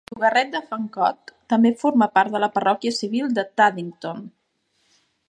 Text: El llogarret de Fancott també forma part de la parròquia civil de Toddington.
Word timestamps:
El 0.01 0.13
llogarret 0.17 0.47
de 0.53 0.59
Fancott 0.69 1.33
també 1.53 1.73
forma 1.83 2.07
part 2.15 2.33
de 2.37 2.41
la 2.45 2.49
parròquia 2.57 2.97
civil 3.01 3.37
de 3.39 3.45
Toddington. 3.61 4.25